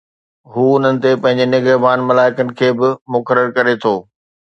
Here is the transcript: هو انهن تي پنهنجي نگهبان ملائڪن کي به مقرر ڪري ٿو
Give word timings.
هو 0.51 0.65
انهن 0.77 0.95
تي 1.03 1.11
پنهنجي 1.23 1.45
نگهبان 1.55 1.99
ملائڪن 2.09 2.47
کي 2.61 2.69
به 2.79 2.89
مقرر 3.17 3.47
ڪري 3.57 3.75
ٿو 3.83 3.93